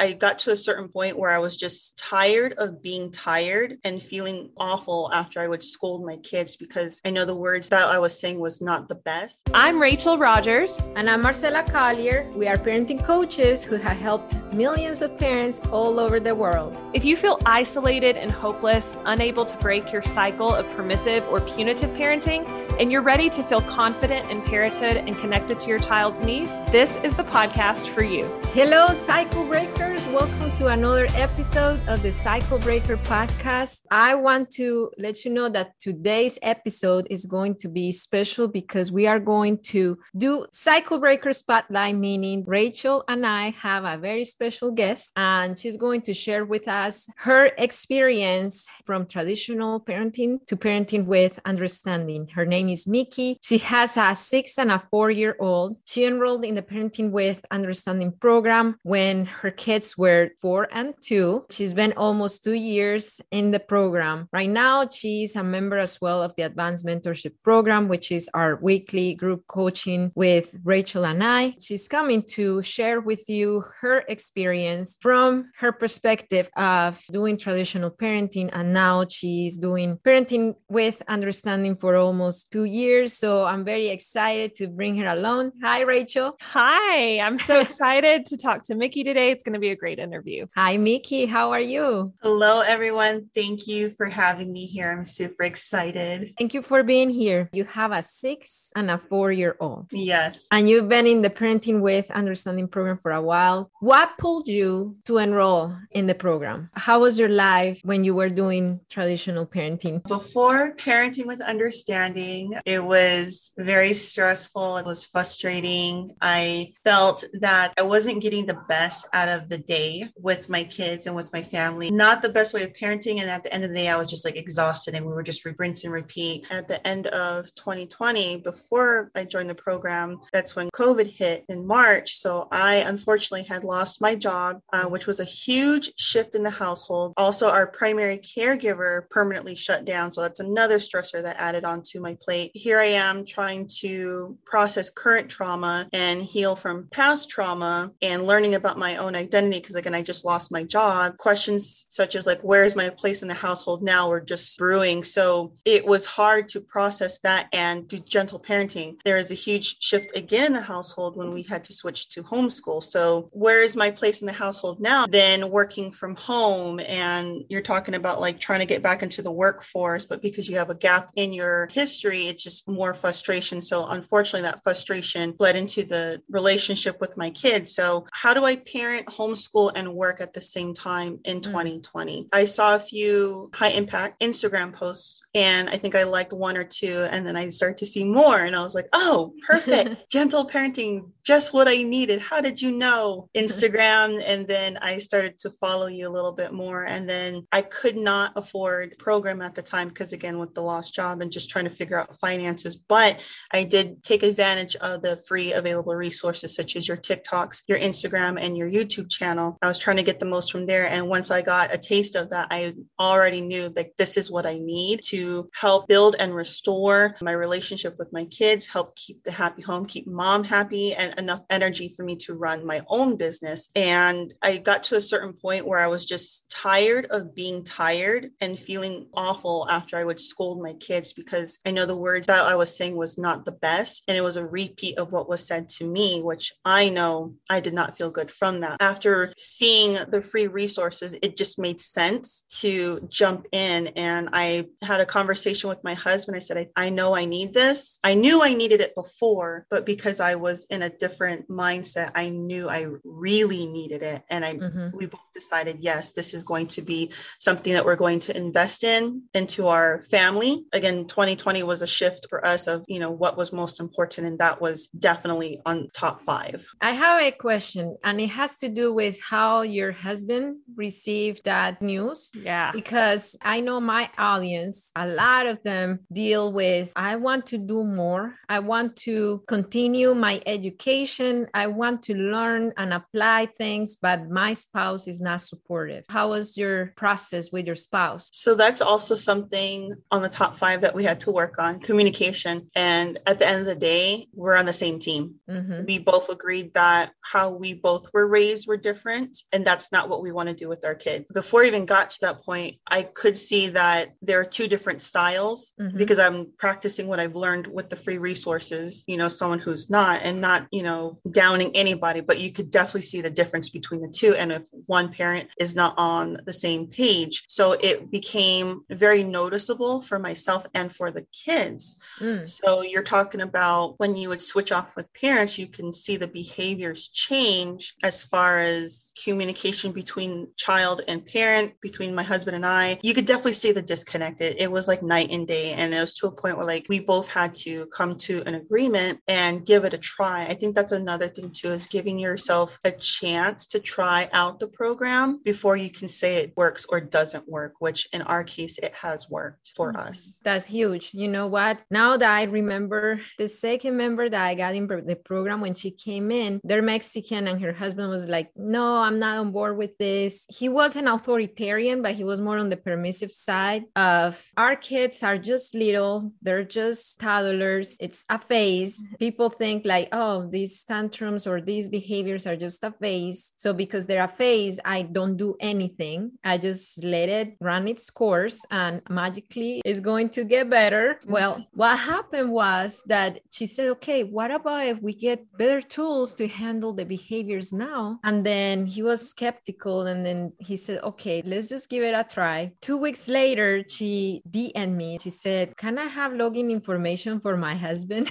[0.00, 4.00] I got to a certain point where I was just tired of being tired and
[4.00, 7.98] feeling awful after I would scold my kids because I know the words that I
[7.98, 9.50] was saying was not the best.
[9.52, 10.78] I'm Rachel Rogers.
[10.96, 12.32] And I'm Marcela Collier.
[12.34, 16.80] We are parenting coaches who have helped millions of parents all over the world.
[16.94, 21.90] If you feel isolated and hopeless, unable to break your cycle of permissive or punitive
[21.90, 22.48] parenting,
[22.80, 26.90] and you're ready to feel confident in parenthood and connected to your child's needs, this
[27.04, 28.24] is the podcast for you.
[28.54, 29.89] Hello, cycle breakers.
[30.12, 33.82] Welcome to another episode of the Cycle Breaker podcast.
[33.92, 38.90] I want to let you know that today's episode is going to be special because
[38.90, 44.24] we are going to do Cycle Breaker Spotlight, meaning Rachel and I have a very
[44.24, 50.56] special guest, and she's going to share with us her experience from traditional parenting to
[50.56, 52.26] parenting with understanding.
[52.34, 53.38] Her name is Miki.
[53.44, 55.76] She has a six and a four year old.
[55.86, 61.44] She enrolled in the Parenting with Understanding program when her kids were four and two.
[61.50, 64.28] She's been almost two years in the program.
[64.32, 68.56] Right now, she's a member as well of the Advanced Mentorship Program, which is our
[68.56, 71.54] weekly group coaching with Rachel and I.
[71.60, 78.48] She's coming to share with you her experience from her perspective of doing traditional parenting.
[78.54, 83.12] And now she's doing parenting with understanding for almost two years.
[83.12, 85.52] So I'm very excited to bring her along.
[85.62, 86.38] Hi, Rachel.
[86.40, 89.30] Hi, I'm so excited to talk to Miki today.
[89.32, 90.46] It's going to be a great interview.
[90.56, 91.26] Hi, Miki.
[91.26, 92.12] How are you?
[92.22, 93.28] Hello, everyone.
[93.34, 94.90] Thank you for having me here.
[94.90, 96.34] I'm super excited.
[96.38, 97.48] Thank you for being here.
[97.52, 99.88] You have a six and a four year old.
[99.90, 100.46] Yes.
[100.52, 103.70] And you've been in the Parenting with Understanding program for a while.
[103.80, 106.70] What pulled you to enroll in the program?
[106.74, 110.06] How was your life when you were doing traditional parenting?
[110.06, 114.76] Before Parenting with Understanding, it was very stressful.
[114.76, 116.14] It was frustrating.
[116.20, 119.79] I felt that I wasn't getting the best out of the day
[120.16, 121.90] with my kids and with my family.
[121.90, 123.20] Not the best way of parenting.
[123.20, 125.22] And at the end of the day, I was just like exhausted and we were
[125.22, 126.46] just rinse and repeat.
[126.50, 131.66] At the end of 2020, before I joined the program, that's when COVID hit in
[131.66, 132.16] March.
[132.16, 136.50] So I unfortunately had lost my job, uh, which was a huge shift in the
[136.50, 137.14] household.
[137.16, 140.12] Also, our primary caregiver permanently shut down.
[140.12, 142.50] So that's another stressor that added onto my plate.
[142.54, 148.54] Here I am trying to process current trauma and heal from past trauma and learning
[148.54, 151.16] about my own identity because again I just lost my job.
[151.18, 155.04] Questions such as like where is my place in the household now were just brewing.
[155.04, 158.96] So it was hard to process that and do gentle parenting.
[159.04, 162.22] There is a huge shift again in the household when we had to switch to
[162.22, 162.82] homeschool.
[162.82, 165.06] So where is my place in the household now?
[165.06, 169.30] Then working from home and you're talking about like trying to get back into the
[169.30, 173.62] workforce, but because you have a gap in your history, it's just more frustration.
[173.62, 177.72] So unfortunately that frustration bled into the relationship with my kids.
[177.74, 181.44] So how do I parent, homeschool, and work at the same time in mm.
[181.44, 182.28] 2020?
[182.32, 186.64] I saw a few high impact Instagram posts and I think I liked one or
[186.64, 190.08] two, and then I started to see more, and I was like, oh, perfect.
[190.10, 192.20] Gentle parenting, just what I needed.
[192.20, 193.28] How did you know?
[193.36, 194.20] Instagram.
[194.26, 196.84] and then I started to follow you a little bit more.
[196.84, 200.94] And then I could not afford program at the time because again, with the lost
[200.94, 202.74] job and just trying to figure out finances.
[202.74, 207.78] But I did take advantage of the free available resources such as your TikToks, your
[207.78, 209.56] Instagram, and your YouTube channel.
[209.62, 210.88] I was trying to get the most from there.
[210.88, 214.46] And once I got a taste of that, I already knew like this is what
[214.46, 215.19] I need to
[215.54, 220.06] help build and restore my relationship with my kids, help keep the happy home, keep
[220.06, 223.70] mom happy, and enough energy for me to run my own business.
[223.74, 228.30] And I got to a certain point where I was just tired of being tired
[228.40, 232.44] and feeling awful after I would scold my kids because I know the words that
[232.44, 234.04] I was saying was not the best.
[234.08, 237.60] And it was a repeat of what was said to me, which I know I
[237.60, 238.76] did not feel good from that.
[238.80, 243.88] After seeing the free resources, it just made sense to jump in.
[243.88, 246.36] And I had a conversation with my husband.
[246.36, 247.98] I said, I, I know I need this.
[248.04, 252.30] I knew I needed it before, but because I was in a different mindset, I
[252.30, 254.22] knew I really needed it.
[254.30, 254.96] And I mm-hmm.
[254.96, 257.10] we both decided, yes, this is going to be
[257.40, 260.64] something that we're going to invest in into our family.
[260.72, 264.28] Again, 2020 was a shift for us of, you know, what was most important.
[264.28, 266.64] And that was definitely on top five.
[266.80, 271.82] I have a question, and it has to do with how your husband received that
[271.82, 272.30] news.
[272.34, 272.70] Yeah.
[272.72, 277.84] Because I know my audience, a lot of them deal with I want to do
[277.84, 278.34] more.
[278.48, 281.46] I want to continue my education.
[281.54, 286.04] I want to learn and apply things, but my spouse is not supportive.
[286.10, 288.28] How was your process with your spouse?
[288.32, 292.68] So that's also something on the top five that we had to work on communication.
[292.76, 295.36] And at the end of the day, we're on the same team.
[295.48, 295.86] Mm-hmm.
[295.86, 299.38] We both agreed that how we both were raised were different.
[299.52, 301.30] And that's not what we want to do with our kids.
[301.32, 304.89] Before I even got to that point, I could see that there are two different
[304.98, 305.94] styles mm-hmm.
[305.94, 310.22] because I'm practicing what I've learned with the free resources, you know, someone who's not
[310.22, 314.08] and not, you know, downing anybody, but you could definitely see the difference between the
[314.08, 314.34] two.
[314.34, 317.42] And if one parent is not on the same page.
[317.48, 321.98] So it became very noticeable for myself and for the kids.
[322.20, 322.48] Mm.
[322.48, 326.28] So you're talking about when you would switch off with parents, you can see the
[326.28, 332.98] behaviors change as far as communication between child and parent, between my husband and I.
[333.02, 334.40] You could definitely see the disconnect.
[334.40, 335.72] It, it was like night and day.
[335.72, 338.54] And it was to a point where like we both had to come to an
[338.54, 340.46] agreement and give it a try.
[340.46, 344.68] I think that's another thing too, is giving yourself a chance to try out the
[344.68, 348.94] program before you can say it works or doesn't work, which in our case, it
[348.94, 350.08] has worked for mm-hmm.
[350.08, 350.40] us.
[350.44, 351.10] That's huge.
[351.12, 351.78] You know what?
[351.90, 355.90] Now that I remember the second member that I got in the program when she
[355.90, 359.96] came in, they're Mexican and her husband was like, no, I'm not on board with
[359.98, 360.46] this.
[360.48, 365.22] He was an authoritarian, but he was more on the permissive side of our kids
[365.22, 367.96] are just little, they're just toddlers.
[368.00, 369.02] It's a phase.
[369.18, 373.52] People think like, oh, these tantrums or these behaviors are just a phase.
[373.56, 376.32] So because they're a phase, I don't do anything.
[376.44, 381.20] I just let it run its course and magically it's going to get better.
[381.26, 386.34] Well, what happened was that she said, okay, what about if we get better tools
[386.36, 388.20] to handle the behaviors now?
[388.24, 392.24] And then he was skeptical and then he said, okay, let's just give it a
[392.24, 392.72] try.
[392.80, 395.18] Two weeks later, she DM'd me.
[395.20, 398.30] She said, can I have login information for my husband?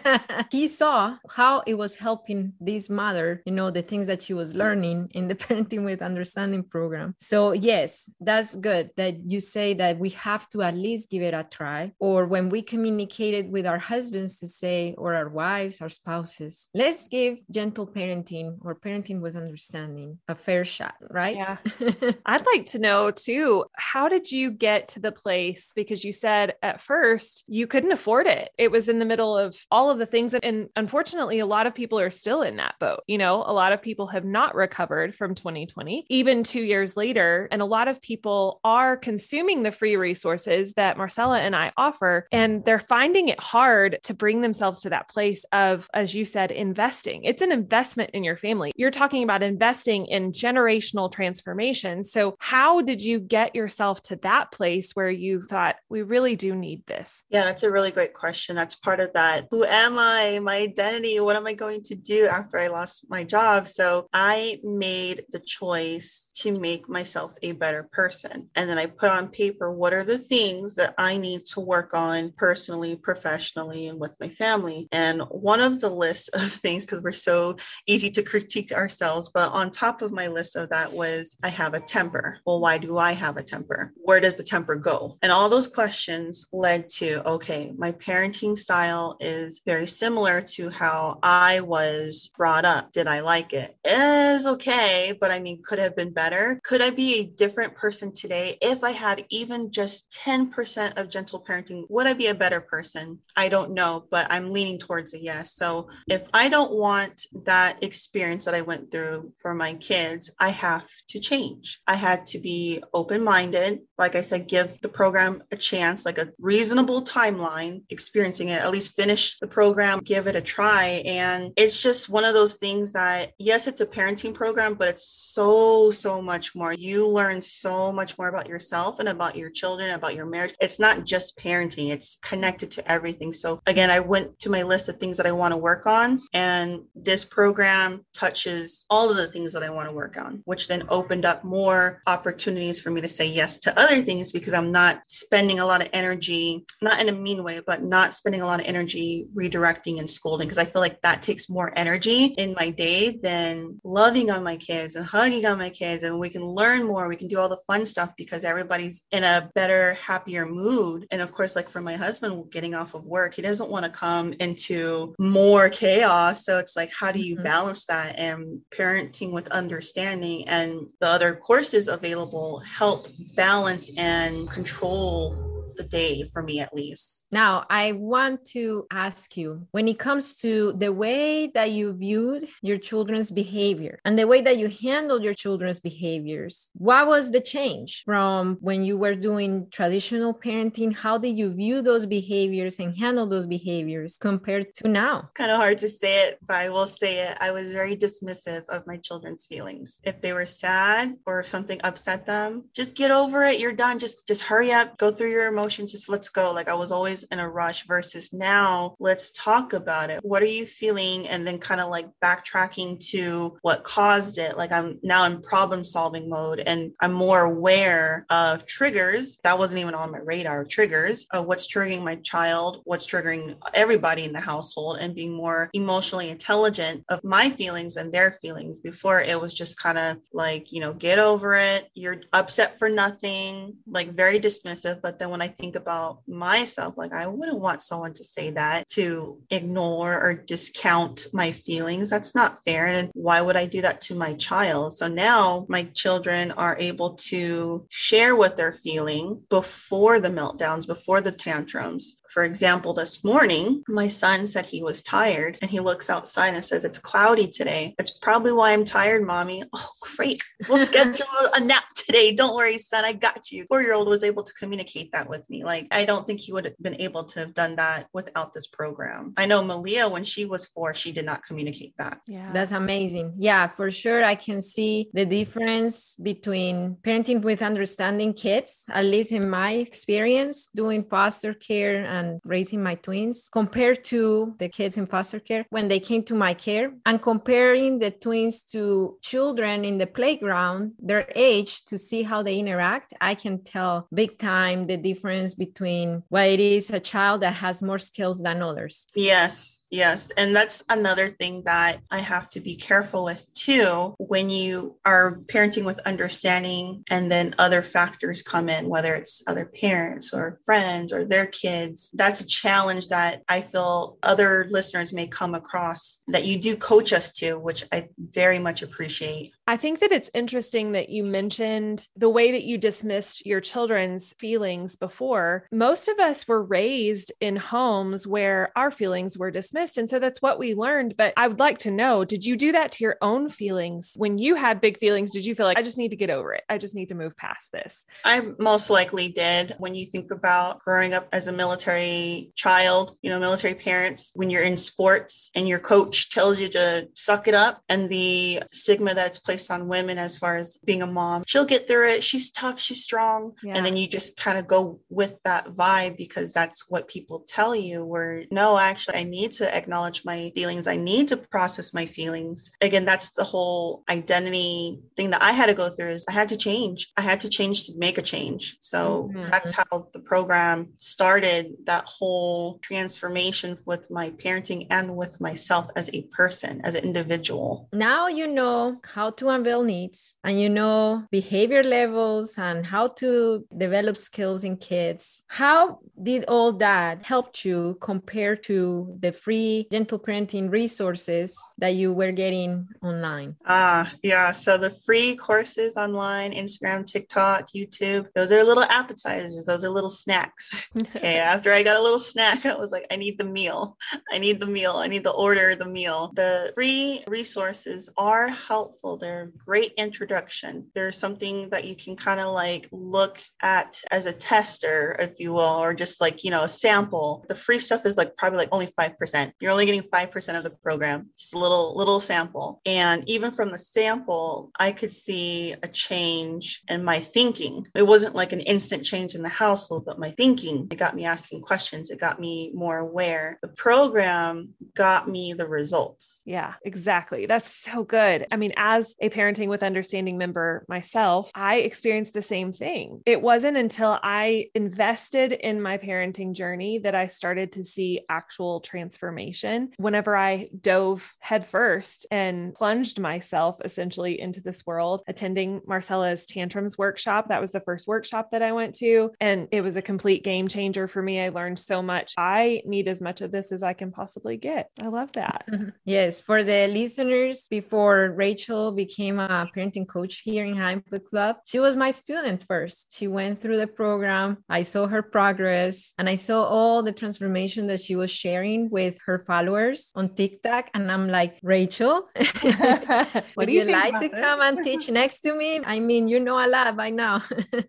[0.50, 4.54] he saw how it was helping this mother, you know, the things that she was
[4.54, 7.14] learning in the Parenting with Understanding program.
[7.18, 11.34] So, yes, that's good that you say that we have to at least give it
[11.34, 11.92] a try.
[11.98, 17.08] Or when we communicated with our husbands to say, or our wives, our spouses, let's
[17.08, 21.36] give gentle parenting or parenting with understanding a fair shot, right?
[21.36, 21.56] Yeah.
[22.26, 25.67] I'd like to know too, how did you get to the place?
[25.74, 28.50] Because you said at first you couldn't afford it.
[28.58, 30.34] It was in the middle of all of the things.
[30.34, 33.00] And unfortunately, a lot of people are still in that boat.
[33.06, 37.48] You know, a lot of people have not recovered from 2020, even two years later.
[37.50, 42.26] And a lot of people are consuming the free resources that Marcela and I offer,
[42.32, 46.50] and they're finding it hard to bring themselves to that place of, as you said,
[46.50, 47.24] investing.
[47.24, 48.72] It's an investment in your family.
[48.76, 52.04] You're talking about investing in generational transformation.
[52.04, 56.54] So, how did you get yourself to that place where you thought, we really do
[56.54, 57.22] need this?
[57.30, 58.56] Yeah, that's a really great question.
[58.56, 59.48] That's part of that.
[59.50, 60.38] Who am I?
[60.40, 61.20] My identity?
[61.20, 63.66] What am I going to do after I lost my job?
[63.66, 68.48] So, I made the choice to make myself a better person.
[68.54, 71.94] And then I put on paper what are the things that I need to work
[71.94, 74.88] on personally, professionally, and with my family.
[74.92, 77.56] And one of the lists of things, because we're so
[77.86, 81.74] easy to critique ourselves, but on top of my list of that was I have
[81.74, 82.38] a temper.
[82.46, 83.92] Well, why do I have a temper?
[83.96, 85.16] Where does the temper go?
[85.22, 91.16] And all those questions led to okay, my parenting style is very similar to how
[91.22, 92.90] I was brought up.
[92.90, 93.76] Did I like it?
[93.84, 96.60] It is okay, but I mean, could have been better.
[96.64, 101.40] Could I be a different person today if I had even just 10% of gentle
[101.40, 101.84] parenting?
[101.88, 103.20] Would I be a better person?
[103.36, 105.54] I don't know, but I'm leaning towards a yes.
[105.54, 110.48] So if I don't want that experience that I went through for my kids, I
[110.48, 111.78] have to change.
[111.86, 113.82] I had to be open minded.
[113.96, 118.70] Like I said, give the program a chance, like a reasonable timeline, experiencing it, at
[118.70, 121.02] least finish the program, give it a try.
[121.06, 125.06] And it's just one of those things that, yes, it's a parenting program, but it's
[125.06, 126.72] so, so much more.
[126.72, 130.54] You learn so much more about yourself and about your children, about your marriage.
[130.60, 133.32] It's not just parenting, it's connected to everything.
[133.32, 136.20] So, again, I went to my list of things that I want to work on,
[136.32, 140.68] and this program touches all of the things that I want to work on, which
[140.68, 144.72] then opened up more opportunities for me to say yes to other things because I'm
[144.72, 148.46] not spending a lot of energy, not in a mean way, but not spending a
[148.46, 152.54] lot of energy redirecting and scolding because I feel like that takes more energy in
[152.54, 156.04] my day than loving on my kids and hugging on my kids.
[156.04, 159.24] And we can learn more, we can do all the fun stuff because everybody's in
[159.24, 161.06] a better, happier mood.
[161.10, 163.90] And of course, like for my husband getting off of work, he doesn't want to
[163.90, 166.44] come into more chaos.
[166.44, 167.44] So it's like, how do you mm-hmm.
[167.44, 168.18] balance that?
[168.18, 175.47] And parenting with understanding and the other courses available help balance and control full
[175.78, 177.24] the day for me at least.
[177.30, 182.48] Now, I want to ask you when it comes to the way that you viewed
[182.62, 187.40] your children's behavior and the way that you handled your children's behaviors, what was the
[187.40, 190.94] change from when you were doing traditional parenting?
[190.94, 195.30] How did you view those behaviors and handle those behaviors compared to now?
[195.34, 197.38] Kind of hard to say it, but I will say it.
[197.40, 200.00] I was very dismissive of my children's feelings.
[200.02, 203.60] If they were sad or something upset them, just get over it.
[203.60, 203.98] You're done.
[203.98, 206.52] Just just hurry up, go through your emotions, just let's go.
[206.52, 210.20] Like I was always in a rush versus now, let's talk about it.
[210.22, 211.28] What are you feeling?
[211.28, 214.56] And then kind of like backtracking to what caused it.
[214.56, 219.38] Like I'm now in problem solving mode and I'm more aware of triggers.
[219.44, 224.24] That wasn't even on my radar, triggers of what's triggering my child, what's triggering everybody
[224.24, 228.78] in the household, and being more emotionally intelligent of my feelings and their feelings.
[228.78, 231.88] Before it was just kind of like, you know, get over it.
[231.94, 235.00] You're upset for nothing, like very dismissive.
[235.02, 238.86] But then when I think about myself, like I wouldn't want someone to say that
[238.88, 242.10] to ignore or discount my feelings.
[242.10, 242.86] That's not fair.
[242.86, 244.96] And why would I do that to my child?
[244.96, 251.20] So now my children are able to share what they're feeling before the meltdowns, before
[251.20, 256.10] the tantrums, for example, this morning, my son said he was tired and he looks
[256.10, 257.94] outside and says, It's cloudy today.
[257.96, 259.64] That's probably why I'm tired, mommy.
[259.80, 260.42] Oh, great.
[260.68, 262.34] We'll schedule a nap today.
[262.34, 263.04] Don't worry, son.
[263.04, 263.64] I got you.
[263.68, 265.62] Four year old was able to communicate that with me.
[265.62, 268.66] Like, I don't think he would have been able to have done that without this
[268.66, 269.34] program.
[269.36, 272.20] I know Malia, when she was four, she did not communicate that.
[272.26, 272.50] Yeah.
[272.52, 273.34] That's amazing.
[273.38, 274.24] Yeah, for sure.
[274.24, 280.68] I can see the difference between parenting with understanding kids, at least in my experience,
[280.74, 285.88] doing foster care and raising my twins compared to the kids in foster care when
[285.88, 286.92] they came to my care.
[287.06, 292.58] And comparing the twins to children in the playground their age to see how they
[292.58, 297.54] interact i can tell big time the difference between what it is a child that
[297.54, 299.06] has more skills than others.
[299.14, 300.30] Yes yes.
[300.36, 305.40] And that's another thing that i have to be careful with too when you are
[305.46, 311.12] parenting with understanding and then other factors come in whether it's other parents or friends
[311.12, 316.44] or their kids that's a challenge that I feel other listeners may come across that
[316.44, 319.52] you do coach us to, which I very much appreciate.
[319.68, 324.32] I think that it's interesting that you mentioned the way that you dismissed your children's
[324.38, 325.68] feelings before.
[325.70, 329.98] Most of us were raised in homes where our feelings were dismissed.
[329.98, 331.18] And so that's what we learned.
[331.18, 334.14] But I would like to know did you do that to your own feelings?
[334.16, 336.54] When you had big feelings, did you feel like, I just need to get over
[336.54, 336.64] it?
[336.70, 338.06] I just need to move past this?
[338.24, 339.74] I most likely did.
[339.76, 344.48] When you think about growing up as a military child, you know, military parents, when
[344.48, 349.12] you're in sports and your coach tells you to suck it up and the stigma
[349.12, 351.42] that's placed placed on women as far as being a mom.
[351.46, 352.22] She'll get through it.
[352.22, 352.78] She's tough.
[352.78, 353.52] She's strong.
[353.62, 353.74] Yeah.
[353.74, 357.74] And then you just kind of go with that vibe because that's what people tell
[357.74, 358.04] you.
[358.04, 360.86] Where no, actually, I need to acknowledge my feelings.
[360.86, 362.70] I need to process my feelings.
[362.80, 366.48] Again, that's the whole identity thing that I had to go through is I had
[366.50, 367.08] to change.
[367.16, 368.76] I had to change to make a change.
[368.80, 369.46] So mm-hmm.
[369.46, 376.08] that's how the program started that whole transformation with my parenting and with myself as
[376.12, 377.88] a person, as an individual.
[377.92, 383.66] Now you know how to unveil needs and you know behavior levels and how to
[383.76, 385.44] develop skills in kids.
[385.48, 392.12] How did all that help you compare to the free gentle parenting resources that you
[392.12, 393.56] were getting online?
[393.66, 394.52] Ah, yeah.
[394.52, 400.10] So the free courses online, Instagram, TikTok, YouTube, those are little appetizers, those are little
[400.10, 400.88] snacks.
[400.96, 401.38] okay.
[401.38, 403.96] After I got a little snack, I was like, I need the meal.
[404.32, 404.96] I need the meal.
[404.96, 406.30] I need the order, the meal.
[406.34, 409.16] The free resources are helpful.
[409.16, 410.86] They're great introduction.
[410.94, 415.52] There's something that you can kind of like look at as a tester, if you
[415.52, 417.44] will, or just like, you know, a sample.
[417.48, 419.52] The free stuff is like probably like only 5%.
[419.60, 422.80] You're only getting 5% of the program, just a little, little sample.
[422.86, 427.86] And even from the sample, I could see a change in my thinking.
[427.94, 431.24] It wasn't like an instant change in the household, but my thinking, it got me
[431.24, 432.10] asking questions.
[432.10, 433.58] It got me more aware.
[433.62, 436.42] The program got me the results.
[436.44, 437.46] Yeah, exactly.
[437.46, 438.46] That's so good.
[438.50, 443.22] I mean, as a parenting with understanding member myself, I experienced the same thing.
[443.26, 448.80] It wasn't until I invested in my parenting journey that I started to see actual
[448.80, 449.90] transformation.
[449.96, 457.48] Whenever I dove headfirst and plunged myself essentially into this world, attending Marcela's tantrums workshop,
[457.48, 459.30] that was the first workshop that I went to.
[459.40, 461.40] And it was a complete game changer for me.
[461.40, 462.34] I learned so much.
[462.36, 464.90] I need as much of this as I can possibly get.
[465.00, 465.66] I love that.
[466.04, 466.40] Yes.
[466.40, 471.78] For the listeners, before Rachel became a parenting coach here in High Impact Club, she
[471.78, 473.06] was my student first.
[473.10, 474.58] She went through the program.
[474.68, 479.18] I saw her progress and I saw all the transformation that she was sharing with
[479.26, 480.90] her followers on TikTok.
[480.94, 482.28] And I'm like, Rachel,
[483.56, 484.40] would you, you like to this?
[484.40, 485.80] come and teach next to me?
[485.84, 487.42] I mean, you know a lot by now.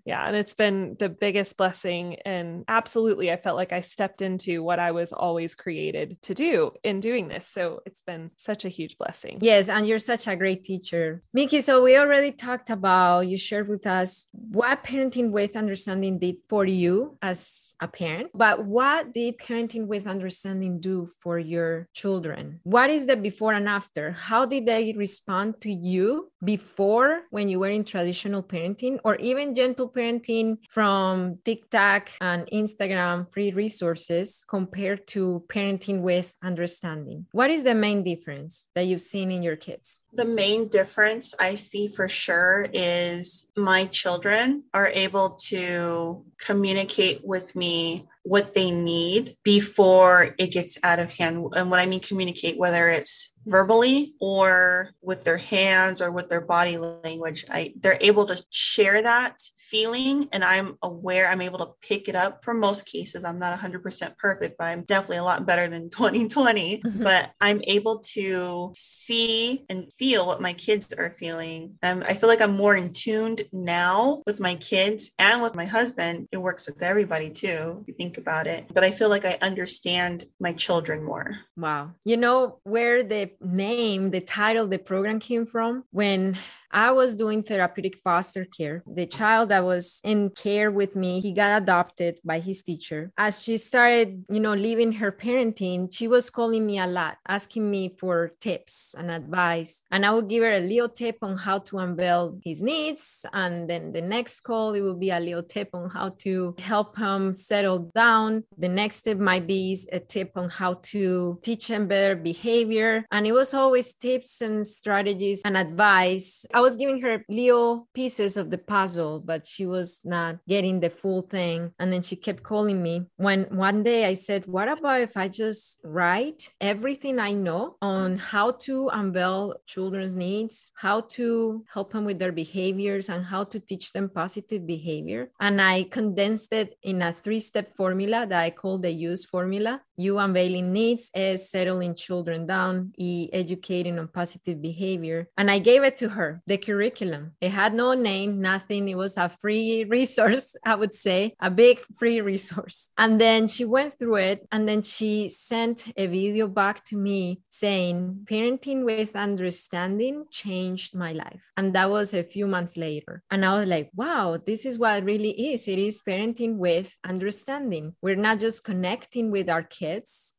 [0.05, 0.25] yeah.
[0.25, 2.17] And it's been the biggest blessing.
[2.25, 6.71] And absolutely, I felt like I stepped into what I was always created to do
[6.83, 7.45] in doing this.
[7.47, 9.39] So it's been such a huge blessing.
[9.41, 9.67] Yes.
[9.69, 11.08] And you're such a great teacher.
[11.33, 16.37] Miki, so we already talked about, you shared with us what parenting with understanding did
[16.49, 22.59] for you as a parent, but what did parenting with understanding do for your children?
[22.63, 24.11] What is the before and after?
[24.11, 29.55] How did they respond to you before when you were in traditional parenting or even
[29.55, 37.27] gentle parenting from TikTok and Instagram free resources compared to parenting with understanding?
[37.31, 40.01] What is the main difference that you've seen in your kids?
[40.11, 47.55] The main difference I see for sure is my children are able to communicate with
[47.55, 51.53] me what they need before it gets out of hand.
[51.55, 56.41] And what I mean communicate, whether it's verbally or with their hands or with their
[56.41, 57.45] body language.
[57.49, 62.15] I, they're able to share that feeling and i'm aware i'm able to pick it
[62.15, 63.23] up for most cases.
[63.23, 67.03] I'm not 100% perfect but i'm definitely a lot better than 2020 mm-hmm.
[67.03, 71.75] but i'm able to see and feel what my kids are feeling.
[71.83, 75.65] Um, i feel like i'm more in tuned now with my kids and with my
[75.65, 76.27] husband.
[76.31, 78.65] It works with everybody too if you think about it.
[78.73, 81.39] But i feel like i understand my children more.
[81.55, 81.91] Wow.
[82.05, 86.38] You know where the name, the title, the program came from when
[86.71, 88.83] I was doing therapeutic foster care.
[88.85, 93.11] The child that was in care with me, he got adopted by his teacher.
[93.17, 97.69] As she started, you know, leaving her parenting, she was calling me a lot, asking
[97.69, 99.83] me for tips and advice.
[99.91, 103.25] And I would give her a little tip on how to unveil his needs.
[103.33, 106.97] And then the next call, it would be a little tip on how to help
[106.97, 108.43] him settle down.
[108.57, 113.05] The next tip might be a tip on how to teach him better behavior.
[113.11, 116.45] And it was always tips and strategies and advice.
[116.59, 120.89] I was giving her little pieces of the puzzle, but she was not getting the
[120.89, 121.71] full thing.
[121.79, 123.05] And then she kept calling me.
[123.15, 128.17] When one day I said, What about if I just write everything I know on
[128.17, 133.59] how to unveil children's needs, how to help them with their behaviors, and how to
[133.61, 135.31] teach them positive behavior?
[135.39, 139.81] And I condensed it in a three step formula that I call the use formula.
[139.99, 145.29] U unveiling needs, S settling children down, E educating on positive behavior.
[145.38, 147.33] And I gave it to her the curriculum.
[147.41, 148.88] It had no name, nothing.
[148.88, 152.89] It was a free resource, I would say, a big free resource.
[152.97, 157.41] And then she went through it and then she sent a video back to me
[157.49, 161.41] saying, Parenting with understanding changed my life.
[161.57, 163.21] And that was a few months later.
[163.29, 165.67] And I was like, wow, this is what it really is.
[165.67, 167.95] It is parenting with understanding.
[168.01, 169.88] We're not just connecting with our kids,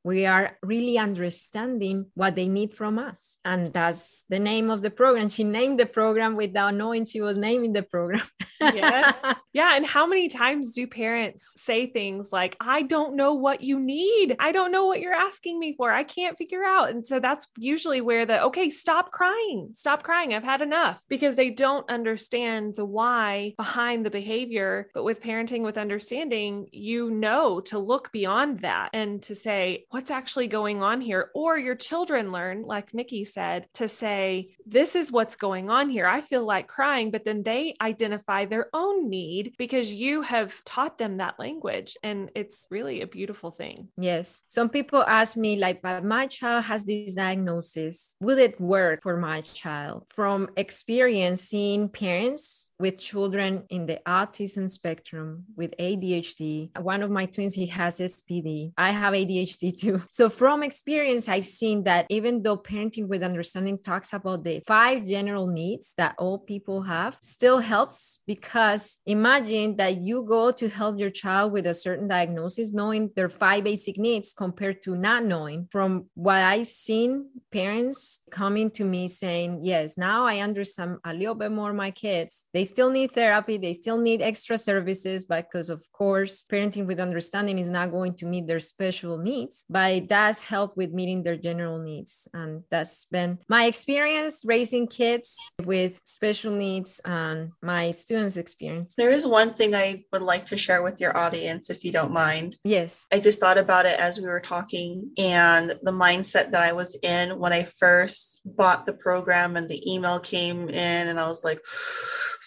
[0.04, 3.38] we are really understanding what they need from us.
[3.44, 5.28] And that's the name of the program.
[5.28, 8.26] She named the program program without knowing she was naming the program.
[8.60, 9.16] yes.
[9.52, 9.72] Yeah.
[9.74, 14.36] And how many times do parents say things like, I don't know what you need.
[14.38, 15.90] I don't know what you're asking me for.
[15.90, 16.90] I can't figure out.
[16.90, 19.72] And so that's usually where the, okay, stop crying.
[19.74, 20.34] Stop crying.
[20.34, 24.88] I've had enough because they don't understand the why behind the behavior.
[24.94, 30.10] But with parenting with understanding, you know to look beyond that and to say, what's
[30.10, 31.30] actually going on here?
[31.34, 36.06] Or your children learn, like Miki said, to say, this is what's going on here.
[36.06, 40.98] I feel like crying, but then they identify their own need because you have taught
[40.98, 41.96] them that language.
[42.02, 43.88] And it's really a beautiful thing.
[43.96, 44.42] Yes.
[44.48, 48.16] Some people ask me, like, but my child has this diagnosis.
[48.20, 50.06] Will it work for my child?
[50.08, 56.70] From experiencing parents with children in the autism spectrum with ADHD.
[56.80, 58.72] One of my twins, he has SPD.
[58.76, 60.02] I have ADHD too.
[60.10, 65.04] So from experience, I've seen that even though parenting with understanding talks about the five
[65.04, 70.98] general needs that all people have, still helps because imagine that you go to help
[70.98, 75.68] your child with a certain diagnosis, knowing their five basic needs compared to not knowing.
[75.70, 81.34] From what I've seen, parents coming to me saying, yes, now I understand a little
[81.34, 82.46] bit more my kids.
[82.54, 87.58] They still need therapy, they still need extra services because, of course, parenting with understanding
[87.58, 91.36] is not going to meet their special needs, but it does help with meeting their
[91.36, 92.28] general needs.
[92.32, 95.36] And that's been my experience raising kids
[95.72, 98.94] with special needs and my students' experience.
[98.96, 102.12] There is one thing I would like to share with your audience, if you don't
[102.12, 102.56] mind.
[102.64, 103.06] Yes.
[103.12, 106.96] I just thought about it as we were talking and the mindset that I was
[107.02, 111.44] in when I first bought the program and the email came in, and I was
[111.44, 111.60] like,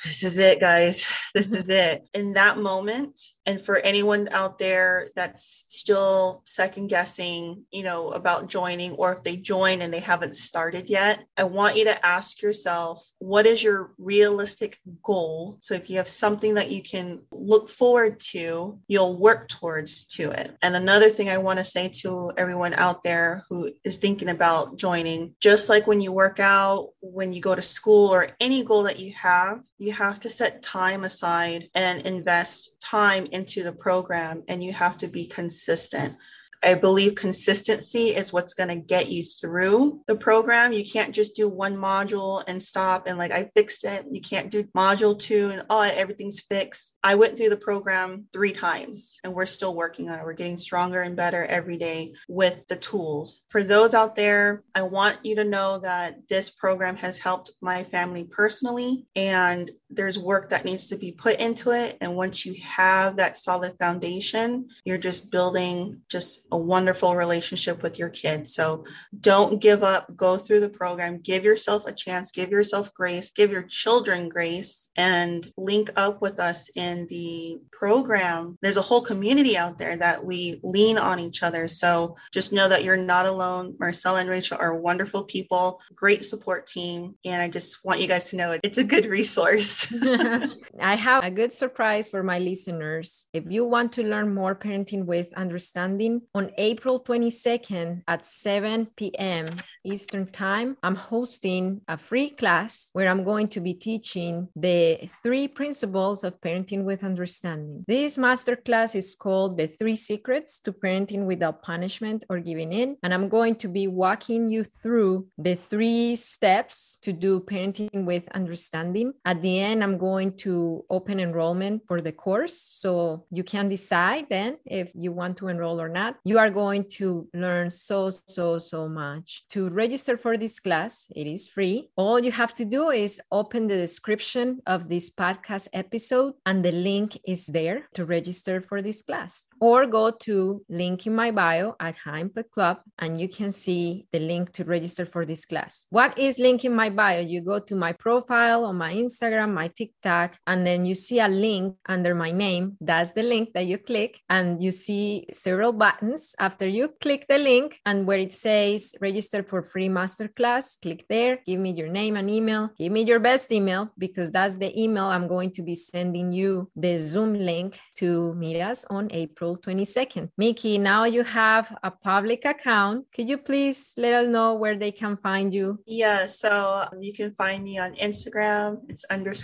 [0.04, 1.12] this is it, guys.
[1.34, 2.08] This is it.
[2.14, 8.48] In that moment, and for anyone out there that's still second guessing, you know, about
[8.48, 12.42] joining, or if they join and they haven't started yet, I want you to ask
[12.42, 15.58] yourself, what is your realistic goal?
[15.62, 20.32] So if you have something that you can look forward to, you'll work towards to
[20.32, 20.56] it.
[20.62, 24.78] And another thing I want to say to everyone out there who is thinking about
[24.78, 28.84] joining, just like when you work out, when you go to school, or any goal
[28.84, 34.44] that you have, you have to set time aside and invest time into the program
[34.48, 36.16] and you have to be consistent.
[36.64, 40.72] I believe consistency is what's going to get you through the program.
[40.72, 44.06] You can't just do one module and stop and like I fixed it.
[44.10, 46.96] You can't do module two and oh everything's fixed.
[47.04, 50.26] I went through the program three times and we're still working on it.
[50.26, 53.42] We're getting stronger and better every day with the tools.
[53.50, 57.84] For those out there, I want you to know that this program has helped my
[57.84, 61.98] family personally and there's work that needs to be put into it.
[62.02, 68.00] And once you have that solid foundation, you're just building just a wonderful relationship with
[68.00, 68.54] your kids.
[68.54, 68.86] So
[69.20, 73.52] don't give up, go through the program, give yourself a chance, give yourself grace, give
[73.52, 78.56] your children grace, and link up with us in the program.
[78.62, 81.68] There's a whole community out there that we lean on each other.
[81.68, 83.76] So just know that you're not alone.
[83.80, 87.16] Marcela and Rachel are wonderful people, great support team.
[87.26, 89.83] And I just want you guys to know it's a good resource.
[90.82, 93.26] I have a good surprise for my listeners.
[93.34, 99.48] If you want to learn more parenting with understanding, on April 22nd at 7 p.m.
[99.84, 105.48] Eastern Time, I'm hosting a free class where I'm going to be teaching the three
[105.48, 107.84] principles of parenting with understanding.
[107.88, 112.98] This masterclass is called The Three Secrets to Parenting Without Punishment or Giving In.
[113.04, 118.28] And I'm going to be walking you through the three steps to do parenting with
[118.34, 119.14] understanding.
[119.26, 122.60] At the end, I'm going to open enrollment for the course.
[122.60, 126.18] So you can decide then if you want to enroll or not.
[126.24, 129.46] You are going to learn so, so, so much.
[129.52, 131.90] To register for this class, it is free.
[131.96, 136.72] All you have to do is open the description of this podcast episode, and the
[136.72, 139.48] link is there to register for this class.
[139.62, 144.08] Or go to link in my bio at High Impact Club, and you can see
[144.12, 145.88] the link to register for this class.
[145.90, 147.22] What is link in my bio?
[147.22, 151.28] You go to my profile on my Instagram, my TikTok, and then you see a
[151.28, 152.78] link under my name.
[152.82, 156.36] That's the link that you click, and you see several buttons.
[156.40, 161.40] After you click the link, and where it says register for free masterclass, click there,
[161.46, 165.06] give me your name and email, give me your best email, because that's the email
[165.06, 170.30] I'm going to be sending you the Zoom link to meet us on April 22nd.
[170.38, 173.06] Miki, now you have a public account.
[173.14, 175.80] Could you please let us know where they can find you?
[175.86, 178.80] Yeah, so um, you can find me on Instagram.
[178.90, 179.43] It's underscore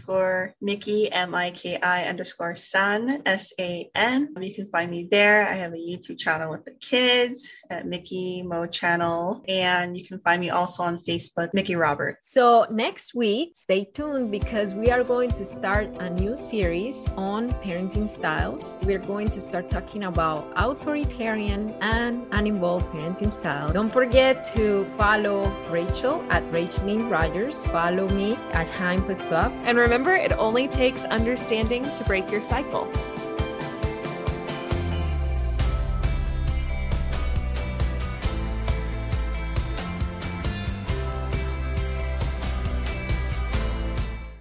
[0.61, 4.33] Miki, M I K I underscore San, S A N.
[4.35, 5.47] Um, you can find me there.
[5.47, 9.43] I have a YouTube channel with the kids at Mickey Mo Channel.
[9.47, 12.31] And you can find me also on Facebook, Miki Roberts.
[12.31, 17.51] So next week, stay tuned because we are going to start a new series on
[17.63, 18.77] parenting styles.
[18.83, 23.71] We're going to start talking about authoritarian and uninvolved parenting style.
[23.71, 27.65] Don't forget to follow Rachel at Rachlynn Rogers.
[27.67, 29.51] Follow me at High Impact Club.
[29.63, 32.87] And remember, it only takes understanding to break your cycle.